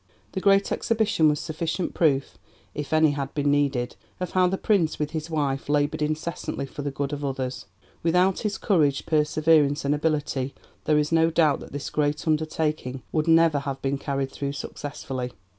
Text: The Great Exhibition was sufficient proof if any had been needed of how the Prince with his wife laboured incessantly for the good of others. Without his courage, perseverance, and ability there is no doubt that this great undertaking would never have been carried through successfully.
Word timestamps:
The 0.31 0.41
Great 0.41 0.71
Exhibition 0.71 1.29
was 1.29 1.39
sufficient 1.39 1.93
proof 1.93 2.35
if 2.73 2.91
any 2.91 3.11
had 3.11 3.35
been 3.35 3.51
needed 3.51 3.95
of 4.19 4.31
how 4.31 4.47
the 4.47 4.57
Prince 4.57 4.97
with 4.97 5.11
his 5.11 5.29
wife 5.29 5.69
laboured 5.69 6.01
incessantly 6.01 6.65
for 6.65 6.81
the 6.81 6.89
good 6.89 7.13
of 7.13 7.23
others. 7.23 7.67
Without 8.01 8.39
his 8.39 8.57
courage, 8.57 9.05
perseverance, 9.05 9.85
and 9.85 9.93
ability 9.93 10.55
there 10.85 10.97
is 10.97 11.11
no 11.11 11.29
doubt 11.29 11.59
that 11.59 11.71
this 11.71 11.91
great 11.91 12.27
undertaking 12.27 13.03
would 13.11 13.27
never 13.27 13.59
have 13.59 13.79
been 13.83 13.99
carried 13.99 14.31
through 14.31 14.53
successfully. 14.53 15.33